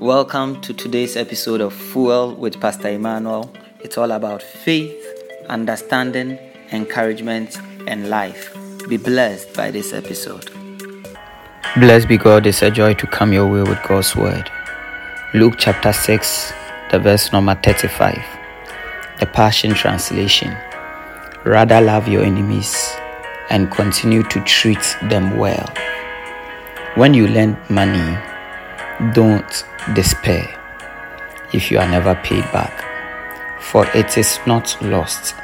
Welcome 0.00 0.60
to 0.60 0.74
today's 0.74 1.16
episode 1.16 1.62
of 1.62 1.72
Fuel 1.72 2.34
with 2.34 2.60
Pastor 2.60 2.90
Emmanuel. 2.90 3.50
It's 3.80 3.96
all 3.96 4.10
about 4.10 4.42
faith, 4.42 4.94
understanding, 5.48 6.38
encouragement, 6.70 7.56
and 7.86 8.10
life. 8.10 8.54
Be 8.88 8.98
blessed 8.98 9.54
by 9.54 9.70
this 9.70 9.94
episode. 9.94 10.50
Blessed 11.76 12.08
be 12.08 12.18
God, 12.18 12.46
it's 12.46 12.60
a 12.60 12.70
joy 12.70 12.92
to 12.92 13.06
come 13.06 13.32
your 13.32 13.46
way 13.46 13.62
with 13.62 13.82
God's 13.88 14.14
word. 14.14 14.50
Luke 15.32 15.54
chapter 15.56 15.94
6, 15.94 16.52
the 16.90 16.98
verse 16.98 17.32
number 17.32 17.54
35, 17.54 18.22
the 19.18 19.26
Passion 19.26 19.72
Translation. 19.72 20.54
Rather 21.46 21.80
love 21.80 22.06
your 22.06 22.22
enemies 22.22 22.94
and 23.48 23.70
continue 23.70 24.22
to 24.24 24.44
treat 24.44 24.96
them 25.04 25.38
well. 25.38 25.72
When 26.96 27.14
you 27.14 27.28
lend 27.28 27.56
money, 27.70 28.18
don't 29.12 29.64
despair 29.94 30.48
if 31.52 31.70
you 31.70 31.78
are 31.78 31.88
never 31.88 32.14
paid 32.14 32.44
back, 32.52 32.84
for 33.60 33.86
it 33.94 34.16
is 34.18 34.38
not 34.46 34.76
lost. 34.82 35.34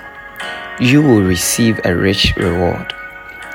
You 0.81 1.03
will 1.03 1.23
receive 1.23 1.81
a 1.85 1.95
rich 1.95 2.35
reward, 2.37 2.93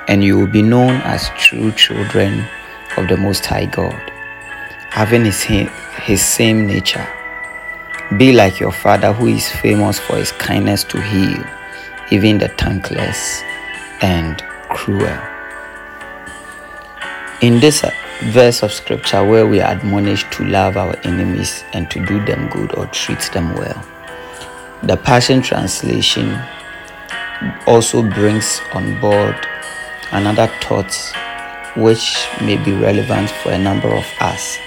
and 0.07 0.23
you 0.23 0.37
will 0.37 0.47
be 0.47 0.61
known 0.61 1.01
as 1.01 1.29
true 1.37 1.71
children 1.71 2.45
of 2.95 3.07
the 3.07 3.17
Most 3.17 3.45
High 3.45 3.65
God, 3.65 3.99
having 4.89 5.25
his, 5.25 5.43
his 5.43 6.23
same 6.23 6.67
nature. 6.67 7.07
Be 8.17 8.31
like 8.31 8.59
your 8.59 8.71
Father, 8.71 9.11
who 9.11 9.27
is 9.27 9.51
famous 9.51 9.99
for 9.99 10.15
his 10.15 10.31
kindness 10.31 10.83
to 10.85 11.01
heal, 11.01 11.43
even 12.11 12.37
the 12.37 12.47
thankless 12.49 13.41
and 14.01 14.41
cruel. 14.69 15.19
In 17.41 17.59
this 17.59 17.83
verse 18.31 18.63
of 18.63 18.71
scripture 18.71 19.25
where 19.25 19.45
we 19.45 19.61
are 19.61 19.71
admonished 19.71 20.31
to 20.31 20.45
love 20.45 20.75
our 20.75 20.95
enemies 21.03 21.63
and 21.73 21.89
to 21.91 22.03
do 22.05 22.23
them 22.25 22.49
good 22.49 22.75
or 22.75 22.87
treat 22.87 23.21
them 23.33 23.53
well. 23.55 23.85
The 24.83 24.97
Passion 24.97 25.41
Translation 25.41 26.39
also 27.67 28.01
brings 28.01 28.59
on 28.73 28.99
board 28.99 29.35
another 30.11 30.47
thought 30.61 30.93
which 31.75 32.17
may 32.41 32.57
be 32.63 32.73
relevant 32.73 33.29
for 33.29 33.51
a 33.51 33.57
number 33.57 33.87
of 33.87 34.05
us. 34.19 34.57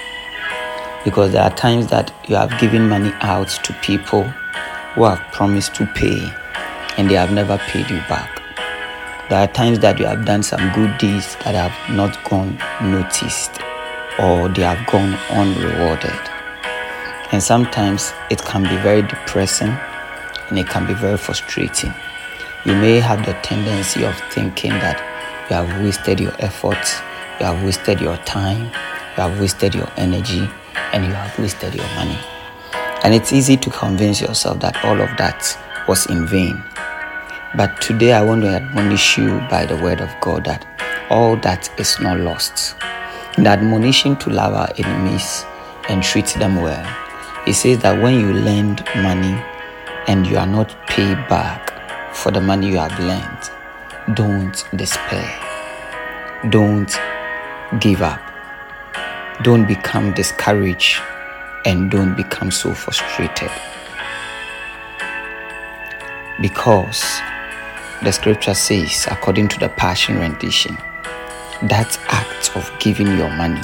Because 1.05 1.33
there 1.33 1.42
are 1.42 1.55
times 1.55 1.89
that 1.89 2.12
you 2.28 2.36
have 2.36 2.56
given 2.61 2.89
money 2.89 3.12
out 3.20 3.48
to 3.48 3.72
people 3.83 4.24
who 4.94 5.05
have 5.05 5.20
promised 5.33 5.74
to 5.77 5.86
pay 5.86 6.33
and 6.96 7.11
they 7.11 7.14
have 7.14 7.33
never 7.33 7.58
paid 7.58 7.89
you 7.91 7.98
back. 8.08 8.39
There 9.31 9.39
are 9.39 9.47
times 9.47 9.78
that 9.78 10.00
you 10.00 10.06
have 10.06 10.25
done 10.25 10.42
some 10.42 10.73
good 10.73 10.98
deeds 10.98 11.36
that 11.45 11.55
have 11.55 11.97
not 11.97 12.19
gone 12.28 12.59
noticed 12.83 13.61
or 14.19 14.48
they 14.48 14.62
have 14.62 14.84
gone 14.91 15.14
unrewarded. 15.31 16.19
And 17.31 17.41
sometimes 17.41 18.12
it 18.28 18.42
can 18.42 18.64
be 18.64 18.77
very 18.83 19.03
depressing 19.03 19.70
and 20.48 20.58
it 20.58 20.67
can 20.67 20.84
be 20.84 20.95
very 20.95 21.17
frustrating. 21.17 21.95
You 22.64 22.75
may 22.75 22.98
have 22.98 23.25
the 23.25 23.34
tendency 23.34 24.05
of 24.05 24.17
thinking 24.33 24.73
that 24.73 24.98
you 25.48 25.55
have 25.55 25.81
wasted 25.81 26.19
your 26.19 26.34
efforts, 26.41 26.98
you 27.39 27.47
have 27.47 27.64
wasted 27.64 28.01
your 28.01 28.17
time, 28.25 28.64
you 28.64 29.23
have 29.23 29.39
wasted 29.39 29.77
your 29.77 29.89
energy, 29.97 30.51
and 30.92 31.05
you 31.05 31.12
have 31.12 31.39
wasted 31.39 31.77
your 31.77 31.86
money. 31.95 32.19
And 33.05 33.14
it's 33.14 33.33
easy 33.33 33.56
to 33.58 33.70
convince 33.70 34.20
yourself 34.20 34.58
that 34.58 34.84
all 34.84 35.01
of 35.01 35.17
that 35.19 35.56
was 35.86 36.06
in 36.06 36.27
vain. 36.27 36.61
But 37.56 37.80
today 37.80 38.12
I 38.12 38.22
want 38.22 38.42
to 38.42 38.48
admonish 38.48 39.18
you 39.18 39.40
by 39.50 39.66
the 39.66 39.74
word 39.74 40.00
of 40.00 40.08
God 40.20 40.44
that 40.44 40.64
all 41.10 41.34
that 41.38 41.68
is 41.80 41.98
not 41.98 42.20
lost. 42.20 42.76
The 43.36 43.48
admonition 43.48 44.14
to 44.18 44.30
love 44.30 44.54
our 44.54 44.68
enemies 44.78 45.44
and 45.88 46.00
treat 46.00 46.26
them 46.38 46.62
well, 46.62 46.86
it 47.48 47.54
says 47.54 47.80
that 47.80 48.00
when 48.00 48.20
you 48.20 48.32
lend 48.32 48.84
money 48.94 49.42
and 50.06 50.28
you 50.28 50.38
are 50.38 50.46
not 50.46 50.76
paid 50.86 51.16
back 51.28 52.14
for 52.14 52.30
the 52.30 52.40
money 52.40 52.68
you 52.68 52.78
have 52.78 52.96
lent, 53.00 53.50
don't 54.16 54.64
despair. 54.77 55.28
Don't 56.50 56.96
give 57.80 58.00
up. 58.00 58.20
Don't 59.42 59.66
become 59.66 60.12
discouraged 60.12 61.02
and 61.66 61.90
don't 61.90 62.14
become 62.14 62.52
so 62.52 62.74
frustrated. 62.74 63.50
Because 66.40 67.20
the 68.02 68.12
scripture 68.12 68.55
says, 68.55 69.06
according 69.11 69.48
to 69.48 69.58
the 69.58 69.68
Passion 69.68 70.18
rendition, 70.18 70.77
that 71.62 71.98
act 72.08 72.56
of 72.56 72.70
giving 72.78 73.06
your 73.18 73.28
money 73.30 73.62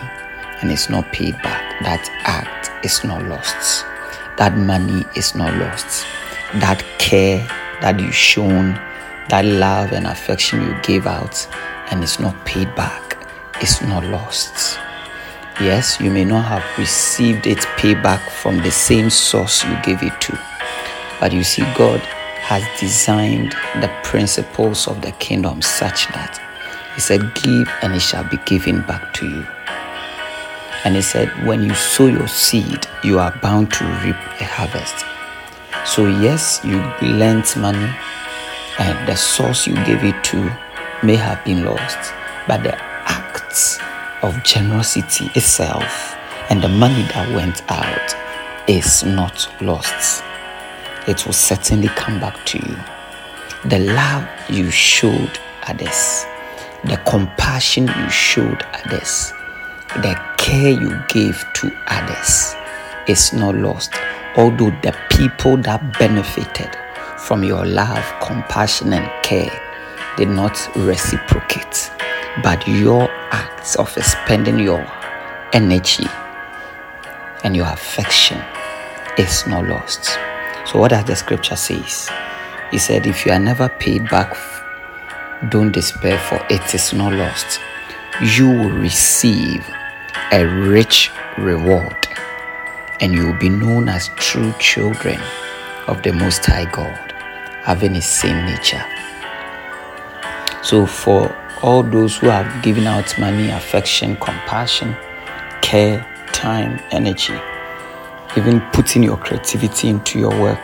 and 0.60 0.70
it's 0.70 0.90
not 0.90 1.10
paid 1.12 1.34
back, 1.42 1.80
that 1.82 2.06
act 2.24 2.84
is 2.84 3.02
not 3.02 3.24
lost. 3.24 3.86
That 4.36 4.58
money 4.58 5.06
is 5.16 5.34
not 5.34 5.54
lost. 5.54 6.06
That 6.56 6.84
care 6.98 7.46
that 7.80 7.98
you 7.98 8.12
shown, 8.12 8.74
that 9.30 9.46
love 9.46 9.92
and 9.92 10.06
affection 10.06 10.62
you 10.62 10.76
gave 10.82 11.06
out 11.06 11.48
and 11.90 12.02
it's 12.02 12.20
not 12.20 12.44
paid 12.44 12.74
back, 12.74 13.16
it's 13.62 13.80
not 13.80 14.04
lost. 14.04 14.78
Yes, 15.60 15.98
you 15.98 16.10
may 16.10 16.26
not 16.26 16.44
have 16.44 16.78
received 16.78 17.46
its 17.46 17.64
payback 17.64 18.28
from 18.30 18.58
the 18.58 18.70
same 18.70 19.08
source 19.08 19.64
you 19.64 19.74
gave 19.82 20.02
it 20.02 20.20
to, 20.20 20.38
but 21.20 21.32
you 21.32 21.42
see, 21.42 21.62
God 21.74 22.06
has 22.46 22.62
designed 22.78 23.50
the 23.82 23.90
principles 24.04 24.86
of 24.86 25.02
the 25.02 25.10
kingdom 25.18 25.60
such 25.60 26.06
that 26.14 26.40
he 26.94 27.00
said, 27.00 27.34
Give 27.34 27.68
and 27.82 27.92
it 27.92 28.00
shall 28.00 28.22
be 28.22 28.36
given 28.46 28.82
back 28.82 29.12
to 29.14 29.28
you. 29.28 29.44
And 30.84 30.94
he 30.94 31.02
said, 31.02 31.28
When 31.44 31.64
you 31.64 31.74
sow 31.74 32.06
your 32.06 32.28
seed, 32.28 32.86
you 33.02 33.18
are 33.18 33.36
bound 33.42 33.72
to 33.72 33.84
reap 34.04 34.16
a 34.40 34.44
harvest. 34.44 35.04
So, 35.84 36.06
yes, 36.06 36.60
you 36.64 36.78
lent 37.02 37.56
money 37.56 37.92
and 38.78 39.08
the 39.08 39.16
source 39.16 39.66
you 39.66 39.74
gave 39.84 40.04
it 40.04 40.22
to 40.30 40.38
may 41.02 41.16
have 41.16 41.44
been 41.44 41.64
lost, 41.64 41.98
but 42.46 42.62
the 42.62 42.76
act 43.10 43.80
of 44.22 44.40
generosity 44.44 45.32
itself 45.34 46.14
and 46.48 46.62
the 46.62 46.68
money 46.68 47.02
that 47.12 47.28
went 47.34 47.60
out 47.68 48.14
is 48.68 49.02
not 49.02 49.48
lost 49.60 50.22
it 51.06 51.24
will 51.24 51.32
certainly 51.32 51.88
come 51.88 52.20
back 52.20 52.44
to 52.46 52.58
you. 52.58 52.76
The 53.68 53.78
love 53.78 54.28
you 54.50 54.70
showed 54.70 55.38
others, 55.66 56.26
the 56.84 57.00
compassion 57.08 57.86
you 57.86 58.10
showed 58.10 58.62
others, 58.84 59.32
the 60.02 60.18
care 60.36 60.70
you 60.70 61.02
gave 61.08 61.44
to 61.54 61.72
others 61.86 62.54
is 63.08 63.32
not 63.32 63.54
lost. 63.54 63.94
Although 64.36 64.70
the 64.82 64.94
people 65.10 65.56
that 65.58 65.98
benefited 65.98 66.76
from 67.18 67.42
your 67.42 67.64
love, 67.64 68.04
compassion, 68.20 68.92
and 68.92 69.10
care 69.22 69.50
did 70.16 70.28
not 70.28 70.56
reciprocate, 70.76 71.90
but 72.42 72.66
your 72.68 73.08
acts 73.30 73.76
of 73.76 73.88
spending 73.90 74.58
your 74.58 74.86
energy 75.52 76.06
and 77.44 77.56
your 77.56 77.66
affection 77.66 78.42
is 79.18 79.46
not 79.46 79.66
lost. 79.66 80.18
So, 80.66 80.80
what 80.80 80.90
does 80.90 81.04
the 81.04 81.14
scripture 81.14 81.56
says? 81.56 82.10
He 82.72 82.78
said, 82.78 83.06
If 83.06 83.24
you 83.24 83.32
are 83.32 83.38
never 83.38 83.68
paid 83.68 84.08
back, 84.08 84.36
don't 85.48 85.70
despair, 85.70 86.18
for 86.18 86.44
it 86.50 86.74
is 86.74 86.92
not 86.92 87.12
lost. 87.12 87.60
You 88.34 88.48
will 88.48 88.70
receive 88.70 89.64
a 90.32 90.44
rich 90.44 91.12
reward, 91.38 92.08
and 93.00 93.14
you 93.14 93.26
will 93.26 93.38
be 93.38 93.48
known 93.48 93.88
as 93.88 94.08
true 94.16 94.52
children 94.58 95.20
of 95.86 96.02
the 96.02 96.12
Most 96.12 96.44
High 96.44 96.70
God, 96.70 97.12
having 97.62 97.94
His 97.94 98.06
same 98.06 98.44
nature. 98.46 98.84
So, 100.62 100.84
for 100.84 101.32
all 101.62 101.84
those 101.84 102.16
who 102.16 102.26
have 102.26 102.62
given 102.64 102.88
out 102.88 103.16
money, 103.20 103.50
affection, 103.50 104.16
compassion, 104.16 104.96
care, 105.62 106.04
time, 106.32 106.80
energy, 106.90 107.38
even 108.36 108.60
putting 108.72 109.02
your 109.02 109.16
creativity 109.16 109.88
into 109.88 110.18
your 110.18 110.40
work 110.40 110.60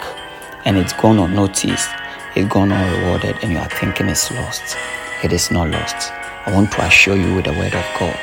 and 0.65 0.77
it's 0.77 0.93
gone 0.93 1.19
unnoticed, 1.19 1.89
it's 2.37 2.49
gone 2.53 2.71
unrewarded, 2.71 3.37
and 3.43 3.53
you 3.53 3.59
are 3.59 3.69
thinking 3.69 4.09
it's 4.09 4.31
lost. 4.31 4.77
It 5.25 5.33
is 5.33 5.51
not 5.51 5.71
lost. 5.71 6.13
I 6.47 6.53
want 6.53 6.73
to 6.73 6.85
assure 6.85 7.17
you 7.17 7.35
with 7.35 7.47
the 7.47 7.53
word 7.53 7.75
of 7.75 7.85
God, 7.99 8.19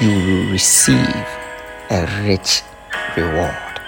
you 0.00 0.10
will 0.10 0.50
receive 0.52 1.26
a 1.90 2.06
rich 2.24 2.62
reward. 3.16 3.80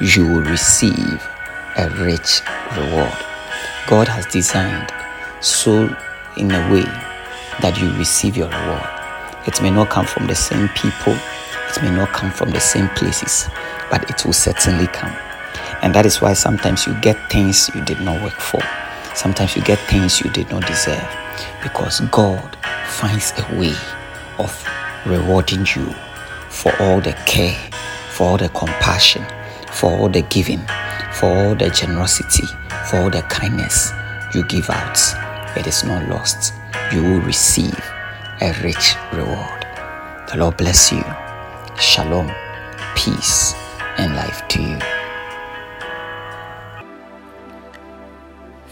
You 0.00 0.26
will 0.26 0.42
receive 0.42 1.22
a 1.76 1.88
rich 2.00 2.40
reward. 2.76 3.16
God 3.88 4.08
has 4.08 4.26
designed 4.26 4.92
so 5.40 5.94
in 6.36 6.50
a 6.50 6.72
way 6.72 6.84
that 7.60 7.78
you 7.80 7.90
receive 7.96 8.36
your 8.36 8.48
reward. 8.48 8.88
It 9.46 9.60
may 9.62 9.70
not 9.70 9.88
come 9.88 10.06
from 10.06 10.26
the 10.26 10.34
same 10.34 10.68
people, 10.70 11.16
it 11.68 11.82
may 11.82 11.90
not 11.90 12.12
come 12.12 12.30
from 12.30 12.50
the 12.50 12.60
same 12.60 12.88
places, 12.90 13.48
but 13.90 14.08
it 14.10 14.24
will 14.24 14.32
certainly 14.32 14.86
come. 14.86 15.14
And 15.82 15.94
that 15.94 16.06
is 16.06 16.20
why 16.20 16.32
sometimes 16.32 16.86
you 16.86 16.94
get 17.00 17.30
things 17.30 17.70
you 17.74 17.84
did 17.84 18.00
not 18.00 18.22
work 18.22 18.40
for. 18.40 18.60
Sometimes 19.14 19.56
you 19.56 19.62
get 19.62 19.78
things 19.88 20.20
you 20.20 20.30
did 20.30 20.50
not 20.50 20.66
deserve 20.66 21.08
because 21.62 22.00
God 22.10 22.56
finds 22.86 23.32
a 23.36 23.58
way 23.58 23.74
of 24.38 24.68
rewarding 25.06 25.66
you 25.74 25.92
for 26.48 26.72
all 26.82 27.00
the 27.00 27.12
care, 27.26 27.56
for 28.10 28.28
all 28.28 28.36
the 28.38 28.48
compassion, 28.50 29.24
for 29.72 29.90
all 29.90 30.08
the 30.08 30.22
giving, 30.22 30.64
for 31.12 31.26
all 31.26 31.54
the 31.54 31.70
generosity, 31.70 32.46
for 32.90 32.98
all 32.98 33.10
the 33.10 33.22
kindness 33.28 33.92
you 34.34 34.44
give 34.44 34.68
out. 34.70 34.98
It 35.56 35.66
is 35.66 35.84
not 35.84 36.08
lost. 36.08 36.54
You 36.92 37.02
will 37.02 37.20
receive 37.20 37.78
a 38.40 38.52
rich 38.62 38.94
reward. 39.12 39.66
The 40.30 40.36
Lord 40.36 40.56
bless 40.56 40.92
you. 40.92 41.27
Shalom, 41.80 42.28
peace, 42.96 43.54
and 43.98 44.16
life 44.16 44.42
to 44.48 44.60
you. 44.60 44.78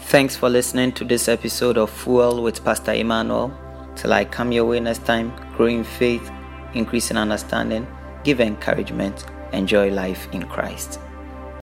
Thanks 0.07 0.35
for 0.35 0.49
listening 0.49 0.91
to 0.91 1.05
this 1.05 1.29
episode 1.29 1.77
of 1.77 1.89
Fuel 1.89 2.43
with 2.43 2.65
Pastor 2.65 2.91
Emmanuel. 2.91 3.57
Till 3.95 4.11
I 4.11 4.25
come 4.25 4.51
your 4.51 4.65
way 4.65 4.81
next 4.81 5.05
time, 5.05 5.31
grow 5.55 5.67
in 5.67 5.85
faith, 5.85 6.29
increase 6.73 7.09
in 7.09 7.15
understanding, 7.15 7.87
give 8.25 8.41
encouragement, 8.41 9.23
enjoy 9.53 9.89
life 9.89 10.27
in 10.33 10.43
Christ. 10.43 10.99